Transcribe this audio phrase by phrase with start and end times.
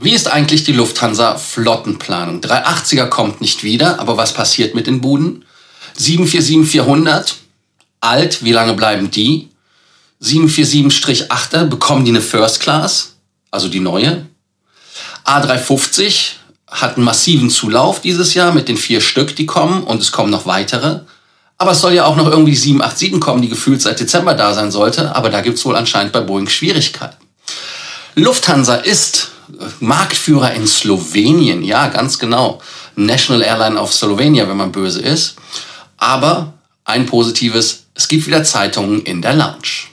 [0.00, 2.40] Wie ist eigentlich die Lufthansa-Flottenplanung?
[2.40, 5.44] 380er kommt nicht wieder, aber was passiert mit den Buden?
[5.98, 7.34] 747-400,
[8.00, 9.48] alt, wie lange bleiben die?
[10.22, 13.16] 747-8er, bekommen die eine First Class,
[13.50, 14.26] also die neue?
[15.24, 16.34] A350
[16.68, 20.30] hat einen massiven Zulauf dieses Jahr mit den vier Stück, die kommen und es kommen
[20.30, 21.00] noch weitere.
[21.56, 24.70] Aber es soll ja auch noch irgendwie 787 kommen, die gefühlt seit Dezember da sein
[24.70, 27.16] sollte, aber da gibt's wohl anscheinend bei Boeing Schwierigkeiten.
[28.14, 29.32] Lufthansa ist
[29.80, 32.60] Marktführer in Slowenien, ja, ganz genau.
[32.96, 35.36] National Airline of Slovenia, wenn man böse ist.
[35.96, 39.88] Aber ein positives, es gibt wieder Zeitungen in der Lounge.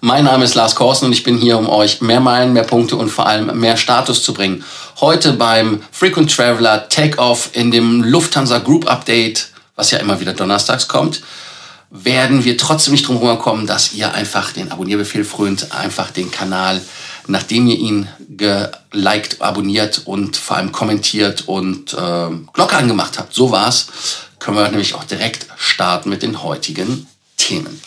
[0.00, 2.96] Mein Name ist Lars Korsen und ich bin hier, um euch mehr Meilen, mehr Punkte
[2.96, 4.62] und vor allem mehr Status zu bringen.
[5.00, 10.88] Heute beim Frequent Traveler Takeoff in dem Lufthansa Group Update was ja immer wieder donnerstags
[10.88, 11.22] kommt,
[11.90, 16.30] werden wir trotzdem nicht drum herum kommen, dass ihr einfach den Abonnierbefehl frönt, einfach den
[16.30, 16.80] Kanal,
[17.28, 23.34] nachdem ihr ihn geliked, abonniert und vor allem kommentiert und äh, Glocke angemacht habt.
[23.34, 23.86] So war's.
[24.38, 27.06] Können wir nämlich auch direkt starten mit den heutigen
[27.36, 27.80] Themen.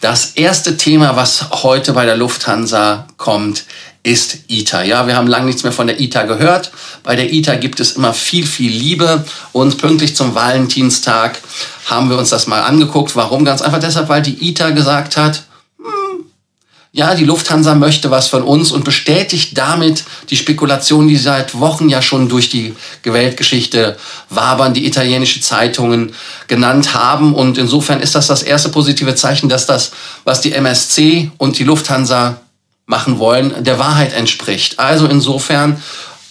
[0.00, 3.64] Das erste Thema, was heute bei der Lufthansa kommt,
[4.02, 4.82] ist ITA.
[4.84, 6.72] Ja, wir haben lange nichts mehr von der ITA gehört.
[7.02, 11.38] Bei der ITA gibt es immer viel, viel Liebe und pünktlich zum Valentinstag
[11.86, 13.14] haben wir uns das mal angeguckt.
[13.14, 13.44] Warum?
[13.44, 15.42] Ganz einfach deshalb, weil die ITA gesagt hat,
[15.76, 16.24] hm,
[16.92, 21.90] ja, die Lufthansa möchte was von uns und bestätigt damit die Spekulation, die seit Wochen
[21.90, 23.98] ja schon durch die Weltgeschichte
[24.30, 26.14] wabern, die italienische Zeitungen
[26.48, 27.34] genannt haben.
[27.34, 29.90] Und insofern ist das das erste positive Zeichen, dass das,
[30.24, 32.40] was die MSC und die Lufthansa
[32.90, 34.80] machen wollen, der Wahrheit entspricht.
[34.80, 35.80] Also insofern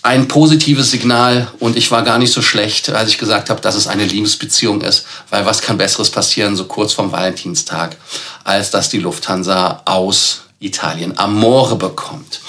[0.02, 3.76] ein positives Signal und ich war gar nicht so schlecht, als ich gesagt habe, dass
[3.76, 7.96] es eine Liebesbeziehung ist, weil was kann besseres passieren so kurz vorm Valentinstag,
[8.44, 12.42] als dass die Lufthansa aus Italien Amore bekommt.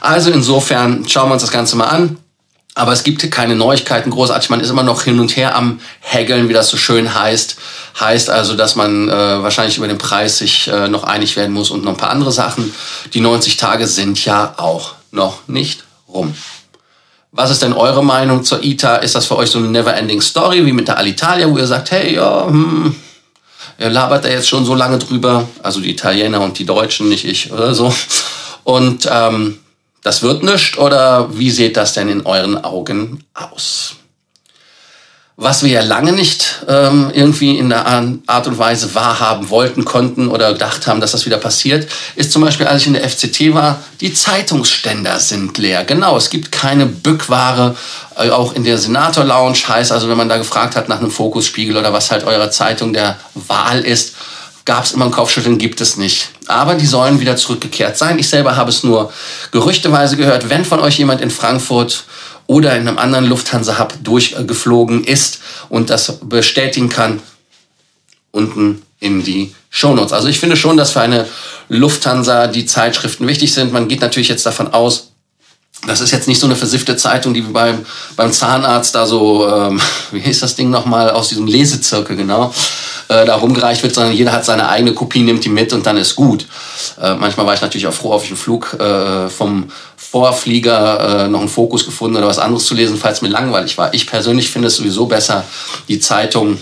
[0.00, 2.18] Also insofern schauen wir uns das Ganze mal an.
[2.78, 4.50] Aber es gibt keine Neuigkeiten großartig.
[4.50, 7.56] Man ist immer noch hin und her am Haggeln, wie das so schön heißt.
[7.98, 11.72] Heißt also, dass man äh, wahrscheinlich über den Preis sich äh, noch einig werden muss
[11.72, 12.72] und noch ein paar andere Sachen.
[13.14, 16.36] Die 90 Tage sind ja auch noch nicht rum.
[17.32, 18.98] Was ist denn eure Meinung zur ITA?
[18.98, 21.90] Ist das für euch so eine never-ending Story wie mit der Alitalia, wo ihr sagt,
[21.90, 22.94] hey, ja, hm,
[23.80, 27.24] ihr labert da jetzt schon so lange drüber, also die Italiener und die Deutschen, nicht
[27.24, 27.92] ich oder so.
[28.62, 29.58] Und ähm,
[30.08, 33.96] das wird nichts oder wie sieht das denn in euren Augen aus?
[35.36, 37.84] Was wir ja lange nicht ähm, irgendwie in der
[38.26, 42.40] Art und Weise wahrhaben wollten, konnten oder gedacht haben, dass das wieder passiert, ist zum
[42.40, 45.84] Beispiel, als ich in der FCT war, die Zeitungsständer sind leer.
[45.84, 47.76] Genau, es gibt keine Bückware,
[48.16, 51.10] äh, auch in der Senator Lounge heißt, also wenn man da gefragt hat nach einem
[51.10, 54.14] Fokusspiegel oder was halt eurer Zeitung der Wahl ist,
[54.68, 56.28] gab es immer ein Kopfschütteln, gibt es nicht.
[56.46, 58.18] Aber die sollen wieder zurückgekehrt sein.
[58.18, 59.10] Ich selber habe es nur
[59.50, 60.50] gerüchteweise gehört.
[60.50, 62.04] Wenn von euch jemand in Frankfurt
[62.46, 65.40] oder in einem anderen Lufthansa-Hub durchgeflogen ist
[65.70, 67.22] und das bestätigen kann,
[68.30, 70.12] unten in die Shownotes.
[70.12, 71.26] Also ich finde schon, dass für eine
[71.70, 73.72] Lufthansa die Zeitschriften wichtig sind.
[73.72, 75.07] Man geht natürlich jetzt davon aus,
[75.86, 79.80] das ist jetzt nicht so eine versiffte Zeitung, die beim, beim Zahnarzt da so, ähm,
[80.10, 82.52] wie hieß das Ding nochmal, aus diesem Lesezirkel, genau,
[83.08, 85.96] äh, da rumgereicht wird, sondern jeder hat seine eigene Kopie, nimmt die mit und dann
[85.96, 86.46] ist gut.
[87.00, 91.40] Äh, manchmal war ich natürlich auch froh, auf den Flug äh, vom Vorflieger äh, noch
[91.40, 93.94] einen Fokus gefunden oder was anderes zu lesen, falls mir langweilig war.
[93.94, 95.44] Ich persönlich finde es sowieso besser,
[95.86, 96.58] die Zeitung,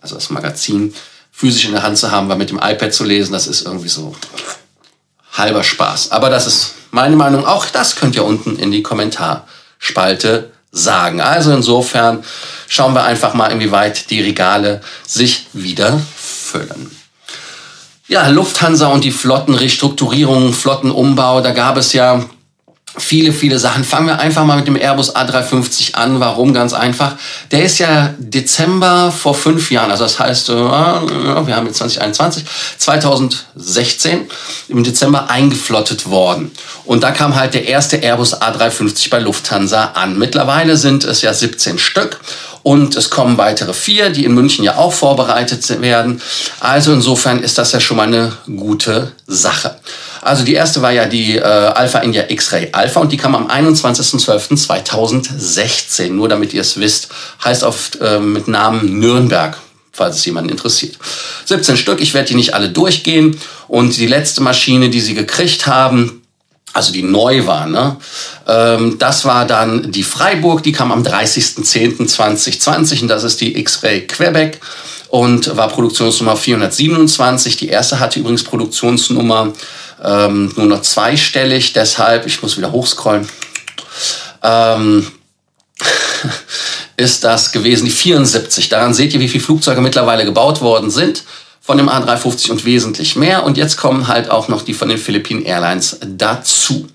[0.00, 0.94] also das Magazin,
[1.32, 3.88] physisch in der Hand zu haben, weil mit dem iPad zu lesen, das ist irgendwie
[3.88, 4.14] so
[5.32, 6.12] halber Spaß.
[6.12, 7.46] Aber das ist meine Meinung.
[7.46, 11.20] Auch das könnt ihr unten in die Kommentarspalte sagen.
[11.20, 12.24] Also insofern
[12.68, 16.90] schauen wir einfach mal, inwieweit die Regale sich wieder füllen.
[18.08, 22.24] Ja, Lufthansa und die Flottenrestrukturierung, Flottenumbau, da gab es ja
[22.96, 23.84] viele, viele Sachen.
[23.84, 26.20] Fangen wir einfach mal mit dem Airbus A350 an.
[26.20, 26.52] Warum?
[26.52, 27.16] Ganz einfach.
[27.50, 32.44] Der ist ja Dezember vor fünf Jahren, also das heißt, äh, wir haben jetzt 2021,
[32.78, 34.28] 2016
[34.68, 36.50] im Dezember eingeflottet worden.
[36.84, 40.18] Und da kam halt der erste Airbus A350 bei Lufthansa an.
[40.18, 42.20] Mittlerweile sind es ja 17 Stück.
[42.62, 46.20] Und es kommen weitere vier, die in München ja auch vorbereitet werden.
[46.60, 49.80] Also insofern ist das ja schon mal eine gute Sache.
[50.22, 53.48] Also die erste war ja die äh, Alpha India X-Ray Alpha und die kam am
[53.48, 56.10] 21.12.2016.
[56.10, 57.08] Nur damit ihr es wisst,
[57.42, 59.56] heißt oft äh, mit Namen Nürnberg
[59.92, 60.96] falls es jemanden interessiert.
[61.44, 63.38] 17 Stück, ich werde die nicht alle durchgehen.
[63.68, 66.19] Und die letzte Maschine, die sie gekriegt haben,
[66.72, 67.96] also die neu war, ne?
[68.46, 74.06] Ähm, das war dann die Freiburg, die kam am 30.10.2020 und das ist die X-Ray
[74.06, 74.60] Quebec.
[75.08, 77.56] und war Produktionsnummer 427.
[77.56, 79.52] Die erste hatte übrigens Produktionsnummer
[80.02, 83.28] ähm, nur noch zweistellig, deshalb, ich muss wieder hochscrollen,
[84.42, 85.06] ähm,
[86.96, 88.68] ist das gewesen die 74.
[88.68, 91.24] Daran seht ihr, wie viele Flugzeuge mittlerweile gebaut worden sind
[91.62, 93.44] von dem A350 und wesentlich mehr.
[93.44, 96.88] Und jetzt kommen halt auch noch die von den Philippine Airlines dazu.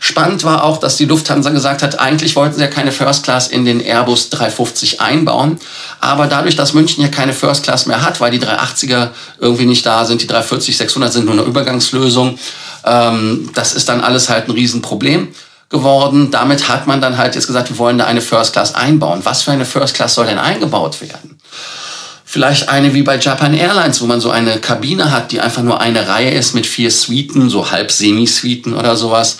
[0.00, 3.46] Spannend war auch, dass die Lufthansa gesagt hat, eigentlich wollten sie ja keine First Class
[3.48, 5.58] in den Airbus 350 einbauen.
[6.00, 9.86] Aber dadurch, dass München ja keine First Class mehr hat, weil die 380er irgendwie nicht
[9.86, 12.38] da sind, die 340, 600 sind nur eine Übergangslösung,
[12.84, 15.28] ähm, das ist dann alles halt ein Riesenproblem
[15.70, 16.30] geworden.
[16.30, 19.20] Damit hat man dann halt jetzt gesagt, wir wollen da eine First Class einbauen.
[19.24, 21.38] Was für eine First Class soll denn eingebaut werden?
[22.30, 25.80] Vielleicht eine wie bei Japan Airlines, wo man so eine Kabine hat, die einfach nur
[25.80, 29.38] eine Reihe ist mit vier Suiten, so halb Semi-Suiten oder sowas.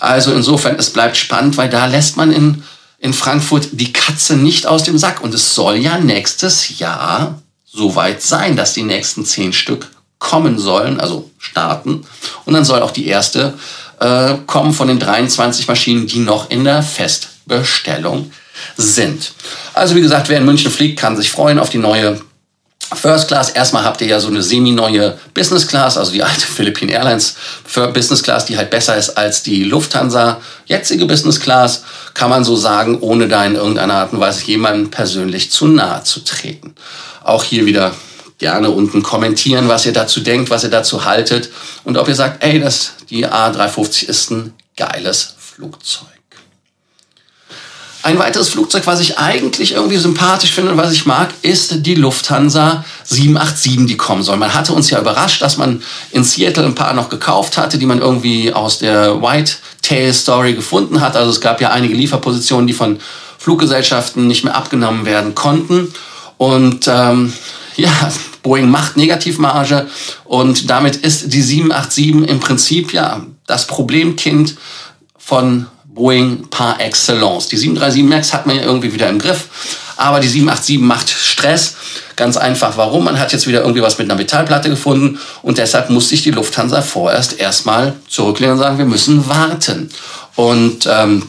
[0.00, 2.62] Also insofern, es bleibt spannend, weil da lässt man in,
[2.98, 5.22] in Frankfurt die Katze nicht aus dem Sack.
[5.22, 11.00] Und es soll ja nächstes Jahr soweit sein, dass die nächsten zehn Stück kommen sollen,
[11.00, 12.02] also starten.
[12.44, 13.54] Und dann soll auch die erste
[13.98, 18.45] äh, kommen von den 23 Maschinen, die noch in der Festbestellung sind.
[19.74, 22.20] Also wie gesagt, wer in München fliegt, kann sich freuen auf die neue
[22.94, 23.50] First Class.
[23.50, 27.34] Erstmal habt ihr ja so eine semi-neue Business Class, also die alte Philippine Airlines
[27.92, 31.82] Business Class, die halt besser ist als die Lufthansa jetzige Business Class,
[32.14, 36.04] kann man so sagen, ohne da in irgendeiner Art und Weise jemandem persönlich zu nahe
[36.04, 36.74] zu treten.
[37.24, 37.92] Auch hier wieder
[38.38, 41.50] gerne unten kommentieren, was ihr dazu denkt, was ihr dazu haltet
[41.84, 46.06] und ob ihr sagt, ey, das, die A350 ist ein geiles Flugzeug.
[48.06, 51.96] Ein weiteres Flugzeug, was ich eigentlich irgendwie sympathisch finde und was ich mag, ist die
[51.96, 54.36] Lufthansa 787, die kommen soll.
[54.36, 55.82] Man hatte uns ja überrascht, dass man
[56.12, 60.52] in Seattle ein paar noch gekauft hatte, die man irgendwie aus der White Tail Story
[60.52, 61.16] gefunden hat.
[61.16, 63.00] Also es gab ja einige Lieferpositionen, die von
[63.38, 65.92] Fluggesellschaften nicht mehr abgenommen werden konnten.
[66.38, 67.32] Und ähm,
[67.76, 67.90] ja,
[68.44, 69.88] Boeing macht Negativmarge
[70.22, 74.54] und damit ist die 787 im Prinzip ja das Problemkind
[75.18, 75.66] von
[75.96, 77.48] Boeing par excellence.
[77.48, 79.48] Die 737 MAX hat man ja irgendwie wieder im Griff,
[79.96, 81.74] aber die 787 macht Stress.
[82.14, 83.04] Ganz einfach, warum?
[83.04, 86.30] Man hat jetzt wieder irgendwie was mit einer Metallplatte gefunden und deshalb muss sich die
[86.30, 89.90] Lufthansa vorerst erstmal zurücklehnen und sagen, wir müssen warten.
[90.36, 91.24] Und ähm,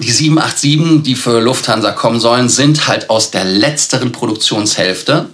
[0.00, 5.28] die 787, die für Lufthansa kommen sollen, sind halt aus der letzteren Produktionshälfte.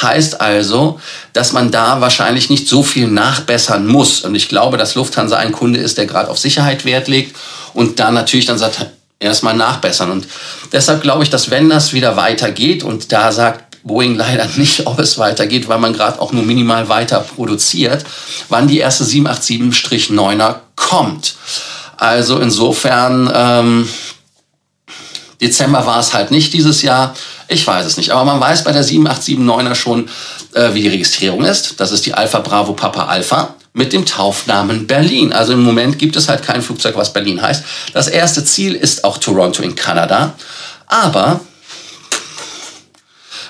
[0.00, 1.00] Heißt also,
[1.32, 4.22] dass man da wahrscheinlich nicht so viel nachbessern muss.
[4.22, 7.36] Und ich glaube, dass Lufthansa ein Kunde ist, der gerade auf Sicherheit Wert legt
[7.74, 8.86] und da natürlich dann sagt,
[9.20, 10.10] erstmal nachbessern.
[10.10, 10.26] Und
[10.72, 14.98] deshalb glaube ich, dass wenn das wieder weitergeht und da sagt Boeing leider nicht, ob
[14.98, 18.04] es weitergeht, weil man gerade auch nur minimal weiter produziert,
[18.48, 21.34] wann die erste 787-9er kommt.
[21.98, 23.88] Also insofern, ähm,
[25.40, 27.14] Dezember war es halt nicht dieses Jahr.
[27.48, 28.10] Ich weiß es nicht.
[28.10, 30.08] Aber man weiß bei der 7879er schon,
[30.54, 31.80] äh, wie die Registrierung ist.
[31.80, 35.32] Das ist die Alpha Bravo Papa Alpha mit dem Taufnamen Berlin.
[35.32, 37.64] Also im Moment gibt es halt kein Flugzeug, was Berlin heißt.
[37.92, 40.34] Das erste Ziel ist auch Toronto in Kanada.
[40.86, 41.40] Aber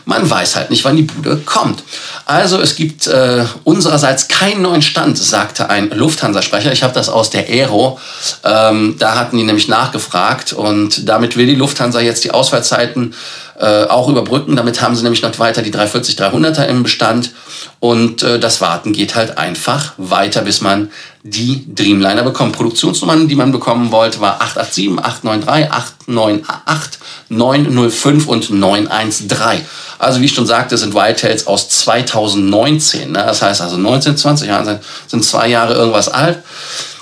[0.08, 1.84] man weiß halt nicht, wann die Bude kommt.
[2.24, 6.72] Also es gibt äh, unsererseits keinen neuen Stand, sagte ein Lufthansa-Sprecher.
[6.72, 8.00] Ich habe das aus der Aero.
[8.42, 13.14] Ähm, da hatten die nämlich nachgefragt und damit will die Lufthansa jetzt die Ausfallzeiten
[13.60, 14.56] äh, auch überbrücken.
[14.56, 17.32] Damit haben sie nämlich noch weiter die 340, 300er im Bestand.
[17.78, 20.90] Und äh, das Warten geht halt einfach weiter, bis man
[21.30, 22.56] die Dreamliner bekommt.
[22.56, 29.64] Produktionsnummern, die man bekommen wollte, war 887, 893, 898, 905 und 913.
[29.98, 33.12] Also wie ich schon sagte, sind Whitetails aus 2019.
[33.12, 33.18] Ne?
[33.18, 36.42] Das heißt also 19, 20 Jahre sind zwei Jahre irgendwas alt.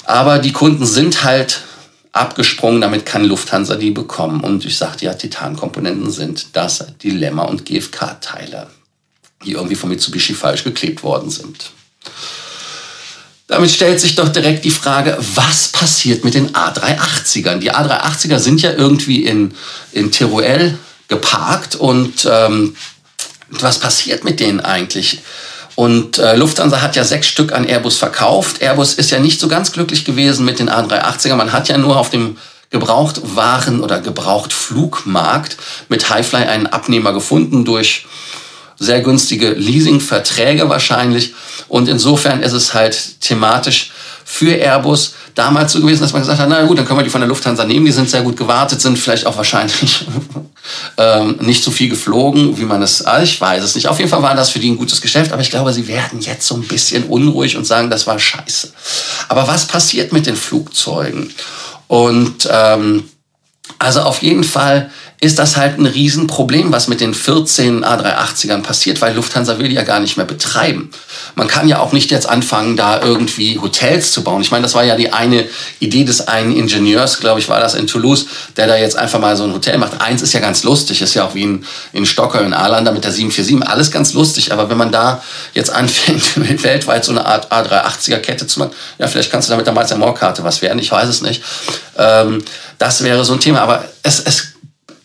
[0.05, 1.61] Aber die Kunden sind halt
[2.13, 4.41] abgesprungen, damit kann Lufthansa die bekommen.
[4.41, 8.69] Und ich sagte ja, Titankomponenten sind das Dilemma und GFK-Teile,
[9.45, 11.71] die irgendwie von Mitsubishi falsch geklebt worden sind.
[13.49, 17.59] Damit stellt sich doch direkt die Frage, was passiert mit den A380ern?
[17.59, 19.55] Die A380er sind ja irgendwie in,
[19.93, 22.75] in Teruel geparkt und ähm,
[23.49, 25.21] was passiert mit denen eigentlich?
[25.77, 28.63] Und äh, Lufthansa hat ja sechs Stück an Airbus verkauft.
[28.63, 31.37] Airbus ist ja nicht so ganz glücklich gewesen mit den A380er.
[31.37, 32.39] Man hat ja nur auf dem
[32.73, 35.57] Gebrauchtwaren- oder Gebrauchtflugmarkt
[35.89, 38.07] mit Highfly einen Abnehmer gefunden durch
[38.79, 41.35] sehr günstige Leasingverträge wahrscheinlich.
[41.69, 43.91] Und insofern ist es halt thematisch
[44.29, 47.11] für Airbus damals so gewesen, dass man gesagt hat, na gut, dann können wir die
[47.11, 50.05] von der Lufthansa nehmen, die sind sehr gut gewartet, sind vielleicht auch wahrscheinlich
[50.97, 53.87] ähm, nicht so viel geflogen, wie man es, also ich weiß es nicht.
[53.87, 56.21] Auf jeden Fall war das für die ein gutes Geschäft, aber ich glaube, sie werden
[56.21, 58.73] jetzt so ein bisschen unruhig und sagen, das war scheiße.
[59.29, 61.33] Aber was passiert mit den Flugzeugen?
[61.87, 63.05] Und ähm,
[63.79, 69.01] also auf jeden Fall ist das halt ein Riesenproblem, was mit den 14 A380ern passiert,
[69.01, 70.91] weil Lufthansa will die ja gar nicht mehr betreiben.
[71.37, 74.43] Man kann ja auch nicht jetzt anfangen, da irgendwie Hotels zu bauen.
[74.43, 75.47] Ich meine, das war ja die eine
[75.81, 78.27] Idee des einen Ingenieurs, glaube ich, war das in Toulouse,
[78.59, 80.03] der da jetzt einfach mal so ein Hotel macht.
[80.03, 83.05] Eins ist ja ganz lustig, ist ja auch wie in, in Stockholm, in Arlanda mit
[83.05, 84.53] der 747, alles ganz lustig.
[84.53, 85.23] Aber wenn man da
[85.55, 86.23] jetzt anfängt,
[86.63, 90.45] weltweit so eine Art A380er-Kette zu machen, ja, vielleicht kannst du damit der Meister Moorkarte
[90.45, 91.43] was werden, ich weiß es nicht.
[91.97, 92.43] Ähm,
[92.79, 93.61] das wäre so ein Thema.
[93.61, 94.56] Aber es, es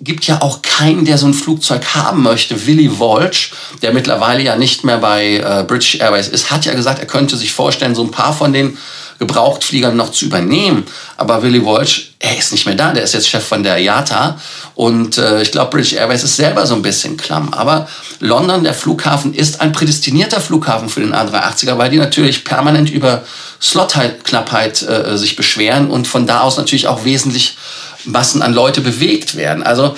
[0.02, 2.66] gibt ja auch keinen, der so ein Flugzeug haben möchte.
[2.66, 7.00] Willy Walsh, der mittlerweile ja nicht mehr bei äh, British Airways ist, hat ja gesagt,
[7.00, 8.78] er könnte sich vorstellen, so ein paar von den
[9.20, 10.84] Gebrauchtfliegern noch zu übernehmen.
[11.16, 14.40] Aber Willy Walsh, er ist nicht mehr da, der ist jetzt Chef von der IATA.
[14.74, 17.54] Und äh, ich glaube, British Airways ist selber so ein bisschen klamm.
[17.54, 17.88] Aber
[18.20, 23.24] London, der Flughafen, ist ein prädestinierter Flughafen für den A380er, weil die natürlich permanent über
[23.62, 27.58] Slotknappheit äh, sich beschweren und von da aus natürlich auch wesentlich
[28.06, 29.64] Massen an Leute bewegt werden.
[29.64, 29.96] Also,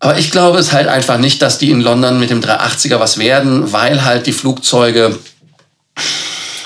[0.00, 3.18] aber ich glaube es halt einfach nicht, dass die in London mit dem 380er was
[3.18, 5.18] werden, weil halt die Flugzeuge,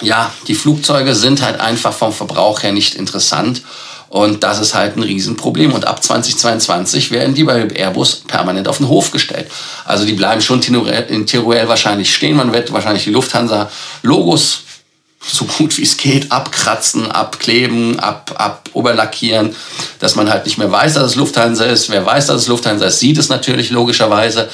[0.01, 3.63] ja, die Flugzeuge sind halt einfach vom Verbrauch her nicht interessant.
[4.09, 5.73] Und das ist halt ein Riesenproblem.
[5.73, 9.51] Und ab 2022 werden die bei Airbus permanent auf den Hof gestellt.
[9.85, 12.37] Also die bleiben schon in Teruel wahrscheinlich stehen.
[12.37, 14.63] Man wird wahrscheinlich die Lufthansa-Logos
[15.21, 19.55] so gut wie es geht abkratzen, abkleben, ab, ab oberlackieren,
[19.99, 21.91] dass man halt nicht mehr weiß, dass es Lufthansa ist.
[21.91, 24.49] Wer weiß, dass es Lufthansa ist, sieht es natürlich logischerweise.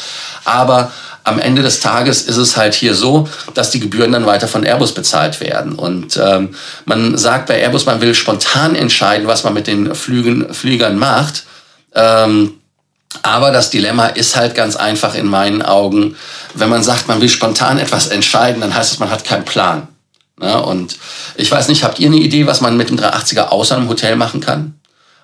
[0.44, 0.90] Aber
[1.22, 4.64] am Ende des Tages ist es halt hier so, dass die Gebühren dann weiter von
[4.64, 5.72] Airbus bezahlt werden.
[5.72, 6.54] Und ähm,
[6.84, 11.44] man sagt bei Airbus, man will spontan entscheiden, was man mit den Flügen, Fliegern macht.
[11.94, 12.54] Ähm,
[13.22, 16.16] aber das Dilemma ist halt ganz einfach in meinen Augen,
[16.54, 19.88] wenn man sagt, man will spontan etwas entscheiden, dann heißt es, man hat keinen Plan.
[20.40, 20.98] Ja, und
[21.36, 24.16] ich weiß nicht, habt ihr eine Idee, was man mit dem 380er außer einem Hotel
[24.16, 24.74] machen kann?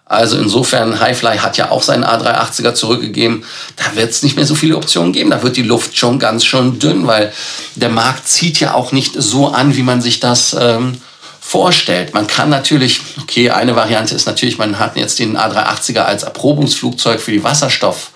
[0.04, 3.44] Also insofern, Highfly hat ja auch seinen A380er zurückgegeben.
[3.76, 5.30] Da wird es nicht mehr so viele Optionen geben.
[5.30, 7.32] Da wird die Luft schon ganz schön dünn, weil
[7.76, 11.00] der Markt zieht ja auch nicht so an, wie man sich das ähm,
[11.40, 12.12] vorstellt.
[12.12, 17.20] Man kann natürlich, okay, eine Variante ist natürlich, man hat jetzt den A380er als Erprobungsflugzeug
[17.20, 18.10] für die Wasserstoff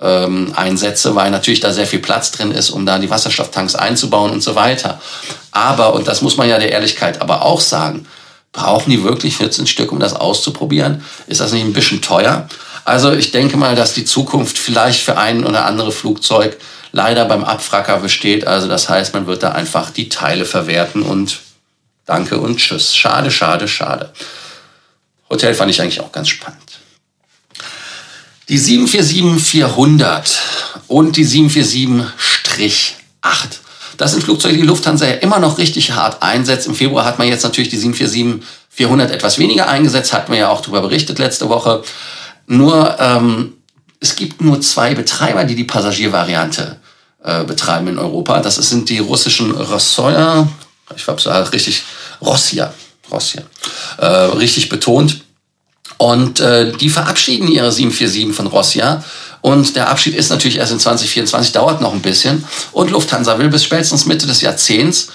[0.00, 4.30] ähm, Einsätze, weil natürlich da sehr viel Platz drin ist, um da die Wasserstofftanks einzubauen
[4.30, 5.00] und so weiter.
[5.52, 8.06] Aber, und das muss man ja der Ehrlichkeit aber auch sagen,
[8.52, 11.02] brauchen die wirklich 14 Stück, um das auszuprobieren?
[11.26, 12.48] Ist das nicht ein bisschen teuer?
[12.84, 16.56] Also ich denke mal, dass die Zukunft vielleicht für ein oder andere Flugzeug
[16.92, 18.46] leider beim Abfracker besteht.
[18.46, 21.40] Also das heißt, man wird da einfach die Teile verwerten und
[22.04, 22.94] danke und tschüss.
[22.94, 24.12] Schade, schade, schade.
[25.28, 26.80] Hotel fand ich eigentlich auch ganz spannend.
[28.48, 30.36] Die 747-400
[30.86, 32.04] und die 747-8.
[33.96, 36.68] Das sind Flugzeuge, die Lufthansa ja immer noch richtig hart einsetzt.
[36.68, 40.60] Im Februar hat man jetzt natürlich die 747-400 etwas weniger eingesetzt, hat man ja auch
[40.60, 41.82] darüber berichtet letzte Woche.
[42.46, 43.54] Nur ähm,
[43.98, 46.76] es gibt nur zwei Betreiber, die die Passagiervariante
[47.24, 48.40] äh, betreiben in Europa.
[48.40, 50.46] Das sind die russischen Rossoja,
[50.94, 51.82] ich habe es richtig,
[52.20, 52.72] Rossia,
[53.10, 53.42] Rossia,
[53.98, 55.25] äh, richtig betont.
[55.98, 59.02] Und äh, die verabschieden ihre 747 von Rossia.
[59.40, 62.44] Und der Abschied ist natürlich erst in 2024, dauert noch ein bisschen.
[62.72, 65.08] Und Lufthansa will bis spätestens Mitte des Jahrzehnts,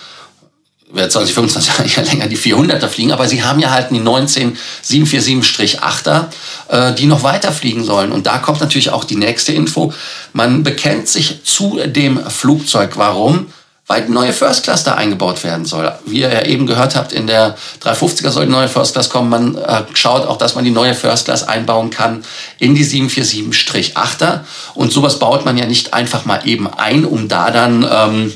[0.93, 6.25] wird 2025 ja länger die 400er fliegen, aber sie haben ja halt die 19 747-8er,
[6.69, 8.11] äh, die noch weiter fliegen sollen.
[8.11, 9.93] Und da kommt natürlich auch die nächste Info.
[10.33, 12.93] Man bekennt sich zu dem Flugzeug.
[12.95, 13.47] Warum?
[13.91, 15.91] Weil neue First Class da eingebaut werden soll.
[16.05, 19.29] Wie ihr ja eben gehört habt, in der 350er soll die neue First Class kommen.
[19.29, 22.23] Man äh, schaut auch, dass man die neue First Class einbauen kann
[22.57, 24.45] in die 747-8er.
[24.75, 28.33] Und sowas baut man ja nicht einfach mal eben ein, um da dann ähm,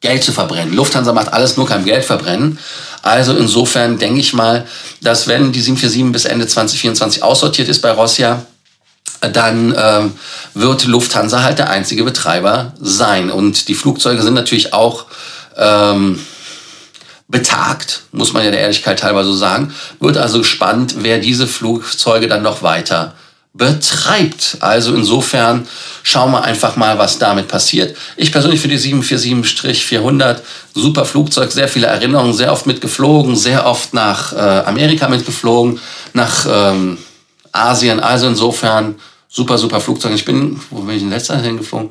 [0.00, 0.72] Geld zu verbrennen.
[0.72, 2.58] Lufthansa macht alles nur kein Geld verbrennen.
[3.02, 4.66] Also insofern denke ich mal,
[5.02, 8.46] dass wenn die 747 bis Ende 2024 aussortiert ist bei Rossia,
[9.20, 10.12] dann ähm,
[10.54, 13.30] wird Lufthansa halt der einzige Betreiber sein.
[13.30, 15.06] Und die Flugzeuge sind natürlich auch
[15.56, 16.18] ähm,
[17.28, 19.74] betagt, muss man ja der Ehrlichkeit halber so sagen.
[20.00, 23.14] Wird also spannend, wer diese Flugzeuge dann noch weiter
[23.52, 24.58] betreibt.
[24.60, 25.66] Also insofern
[26.02, 27.96] schauen wir einfach mal, was damit passiert.
[28.16, 30.38] Ich persönlich finde die 747-400
[30.74, 35.80] super Flugzeug, sehr viele Erinnerungen, sehr oft mitgeflogen, sehr oft nach äh, Amerika mitgeflogen,
[36.12, 36.98] nach ähm,
[37.52, 37.98] Asien.
[38.00, 38.96] Also insofern
[39.30, 40.12] super, super Flugzeug.
[40.12, 41.90] Ich bin, wo bin ich in letzter Zeit hingeflogen?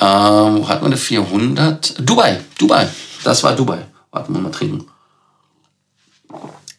[0.00, 1.94] Ähm, wo hat man eine 400?
[1.98, 2.88] Dubai, Dubai.
[3.24, 3.86] Das war Dubai.
[4.12, 4.86] Warten wir mal trinken.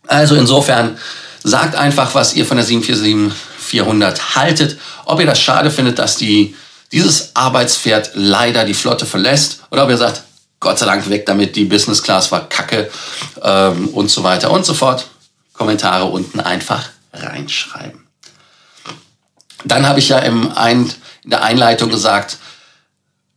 [0.07, 0.97] Also insofern,
[1.43, 4.77] sagt einfach, was ihr von der 747-400 haltet.
[5.05, 6.55] Ob ihr das schade findet, dass die,
[6.91, 9.63] dieses Arbeitspferd leider die Flotte verlässt.
[9.71, 10.23] Oder ob ihr sagt,
[10.59, 12.91] Gott sei Dank weg damit, die Business Class war kacke
[13.41, 15.07] ähm, und so weiter und so fort.
[15.53, 18.00] Kommentare unten einfach reinschreiben.
[19.65, 20.91] Dann habe ich ja im Ein,
[21.24, 22.38] in der Einleitung gesagt,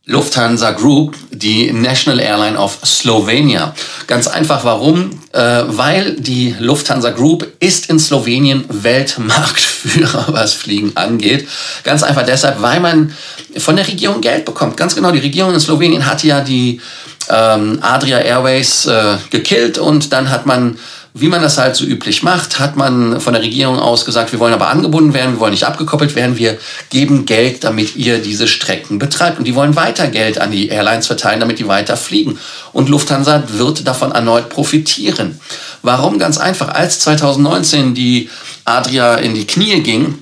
[0.07, 3.73] Lufthansa Group, die National Airline of Slovenia.
[4.05, 5.19] Ganz einfach warum?
[5.31, 11.47] Äh, weil die Lufthansa Group ist in Slowenien Weltmarktführer, was Fliegen angeht.
[11.83, 13.15] Ganz einfach deshalb, weil man
[13.57, 14.77] von der Regierung Geld bekommt.
[14.77, 16.81] Ganz genau, die Regierung in Slowenien hat ja die
[17.29, 20.77] ähm, Adria Airways äh, gekillt und dann hat man
[21.17, 24.39] wie man das halt so üblich macht, hat man von der Regierung aus gesagt, wir
[24.39, 26.57] wollen aber angebunden werden, wir wollen nicht abgekoppelt werden, wir
[26.89, 29.39] geben Geld, damit ihr diese Strecken betreibt.
[29.39, 32.37] Und die wollen weiter Geld an die Airlines verteilen, damit die weiter fliegen.
[32.73, 35.39] Und Lufthansa wird davon erneut profitieren.
[35.83, 36.19] Warum?
[36.19, 36.67] Ganz einfach.
[36.67, 38.29] Als 2019 die
[38.65, 40.19] Adria in die Knie ging,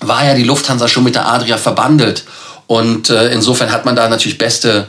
[0.00, 2.24] war ja die Lufthansa schon mit der Adria verbandelt.
[2.66, 4.88] Und äh, insofern hat man da natürlich beste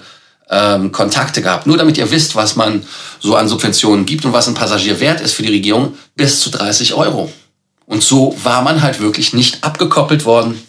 [0.49, 1.67] ähm, Kontakte gehabt.
[1.67, 2.83] Nur damit ihr wisst, was man
[3.19, 6.49] so an Subventionen gibt und was ein Passagier wert ist für die Regierung, bis zu
[6.49, 7.31] 30 Euro.
[7.85, 10.61] Und so war man halt wirklich nicht abgekoppelt worden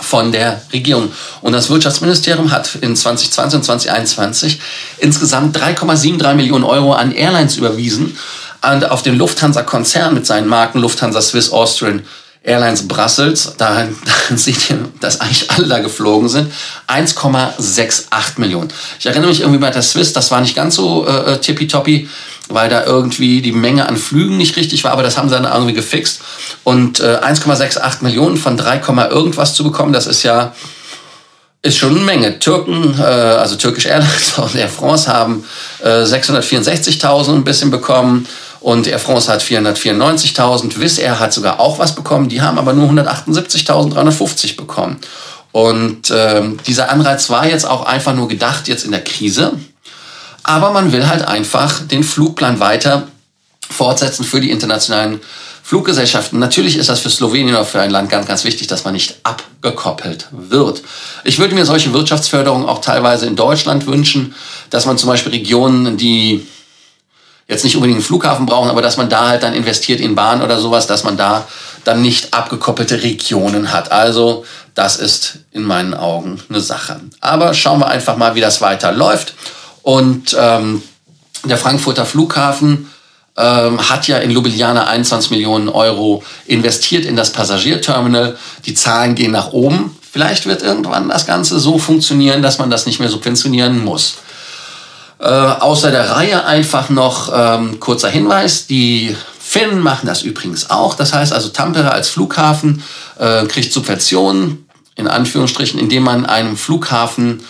[0.00, 1.10] von der Regierung.
[1.42, 4.60] Und das Wirtschaftsministerium hat in 2020 und 2021
[4.98, 8.16] insgesamt 3,73 Millionen Euro an Airlines überwiesen
[8.62, 12.02] und auf den Lufthansa-Konzern mit seinen Marken Lufthansa, Swiss, Austrian,
[12.48, 13.86] Airlines Brussels, da,
[14.30, 16.52] da seht ihr, dass eigentlich alle da geflogen sind,
[16.88, 18.72] 1,68 Millionen.
[18.98, 22.08] Ich erinnere mich irgendwie bei der Swiss, das war nicht ganz so äh, äh, tippitoppi,
[22.48, 25.44] weil da irgendwie die Menge an Flügen nicht richtig war, aber das haben sie dann
[25.44, 26.20] irgendwie gefixt.
[26.64, 30.54] Und äh, 1,68 Millionen von 3, irgendwas zu bekommen, das ist ja
[31.60, 32.38] ist schon eine Menge.
[32.38, 35.44] Türken, äh, also Turkish Airlines und Air France haben
[35.82, 38.26] äh, 664.000 ein bisschen bekommen
[38.60, 40.80] und Air France hat 494.000.
[40.80, 44.98] Wizz Air hat sogar auch was bekommen, die haben aber nur 178.350 bekommen.
[45.52, 49.52] Und ähm, dieser Anreiz war jetzt auch einfach nur gedacht jetzt in der Krise.
[50.42, 53.08] Aber man will halt einfach den Flugplan weiter
[53.70, 55.20] fortsetzen für die internationalen
[55.62, 56.38] Fluggesellschaften.
[56.38, 59.16] Natürlich ist das für Slowenien oder für ein Land ganz, ganz wichtig, dass man nicht
[59.24, 60.82] abgekoppelt wird.
[61.24, 64.34] Ich würde mir solche Wirtschaftsförderung auch teilweise in Deutschland wünschen,
[64.70, 66.46] dass man zum Beispiel Regionen, die
[67.48, 70.42] jetzt nicht unbedingt einen Flughafen brauchen, aber dass man da halt dann investiert in Bahn
[70.42, 71.48] oder sowas, dass man da
[71.84, 73.90] dann nicht abgekoppelte Regionen hat.
[73.90, 77.00] Also das ist in meinen Augen eine Sache.
[77.20, 79.34] Aber schauen wir einfach mal, wie das weiter läuft.
[79.82, 80.82] Und ähm,
[81.44, 82.90] der Frankfurter Flughafen
[83.38, 88.36] ähm, hat ja in Ljubljana 21 Millionen Euro investiert in das Passagierterminal.
[88.66, 89.96] Die Zahlen gehen nach oben.
[90.12, 94.18] Vielleicht wird irgendwann das Ganze so funktionieren, dass man das nicht mehr subventionieren muss.
[95.20, 100.94] Äh, außer der Reihe einfach noch ähm, kurzer Hinweis, die Finnen machen das übrigens auch.
[100.94, 102.82] Das heißt also, Tampere als Flughafen
[103.18, 107.42] äh, kriegt Subventionen, in Anführungsstrichen, indem man einem Flughafen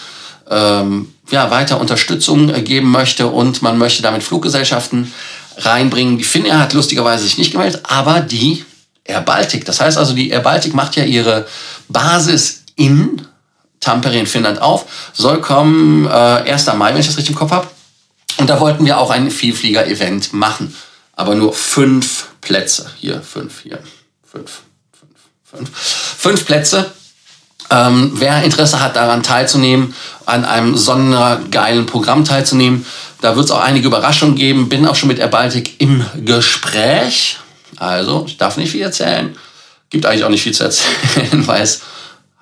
[0.48, 5.12] ähm, ja, weiter Unterstützung äh, geben möchte und man möchte damit Fluggesellschaften
[5.59, 6.18] reinbringen.
[6.18, 8.64] Die Finnair hat lustigerweise sich nicht gemeldet, aber die
[9.04, 9.64] Air Baltic.
[9.64, 11.46] Das heißt also, die Air Baltic macht ja ihre
[11.88, 13.22] Basis in
[13.80, 14.86] Tampere in Finnland auf.
[15.12, 16.66] Soll kommen äh, 1.
[16.74, 17.68] Mai, wenn ich das richtig im Kopf habe.
[18.38, 20.74] Und da wollten wir auch ein Vielflieger-Event machen.
[21.14, 22.90] Aber nur fünf Plätze.
[22.98, 23.80] Hier, fünf, hier,
[24.24, 24.62] fünf,
[24.92, 25.12] fünf,
[25.44, 25.70] fünf.
[25.74, 26.92] Fünf Plätze.
[27.70, 32.86] Ähm, wer Interesse hat, daran teilzunehmen, an einem sondergeilen Programm teilzunehmen,
[33.20, 34.68] da wird es auch einige Überraschungen geben.
[34.68, 37.38] Bin auch schon mit Air Baltic im Gespräch.
[37.76, 39.36] Also, ich darf nicht viel erzählen.
[39.90, 40.88] Gibt eigentlich auch nicht viel zu erzählen,
[41.46, 41.82] weil es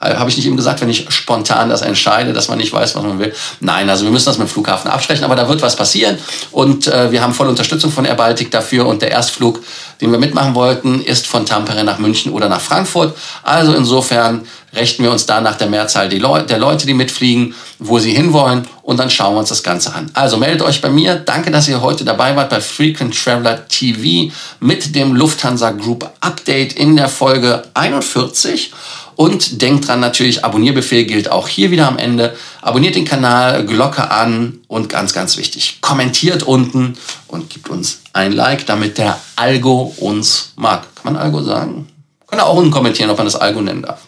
[0.01, 3.03] habe ich nicht eben gesagt, wenn ich spontan das entscheide, dass man nicht weiß, was
[3.03, 3.33] man will?
[3.61, 6.19] Nein, also wir müssen das mit dem Flughafen absprechen, aber da wird was passieren
[6.53, 9.63] und äh, wir haben volle Unterstützung von Air Baltic dafür und der Erstflug,
[10.03, 13.17] den wir mitmachen wollten, ist von Tampere nach München oder nach Frankfurt.
[13.43, 18.13] Also insofern rechnen wir uns da nach der Mehrzahl der Leute, die mitfliegen, wo sie
[18.13, 20.11] hinwollen und dann schauen wir uns das Ganze an.
[20.13, 21.15] Also meldet euch bei mir.
[21.15, 26.75] Danke, dass ihr heute dabei wart bei Frequent Traveler TV mit dem Lufthansa Group Update
[26.75, 28.73] in der Folge 41.
[29.17, 32.37] Und denkt dran natürlich, Abonnierbefehl gilt auch hier wieder am Ende.
[32.61, 38.33] Abonniert den Kanal, Glocke an und ganz, ganz wichtig, kommentiert unten und gibt uns ein
[38.33, 40.95] Like, damit der Algo uns mag.
[40.95, 41.89] Kann man Algo sagen?
[42.27, 44.01] Kann er auch unten kommentieren, ob man das Algo nennen darf.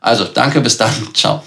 [0.00, 0.92] Also, danke, bis dann.
[1.12, 1.42] Ciao.